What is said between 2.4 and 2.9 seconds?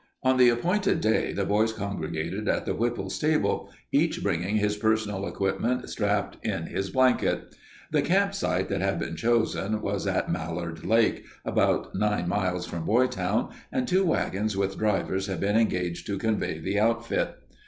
at the